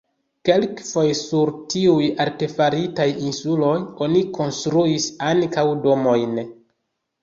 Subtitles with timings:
[0.47, 3.77] Kelkfoje sur tiuj artefaritaj insuloj
[4.09, 6.47] oni konstruis ankaŭ domojn.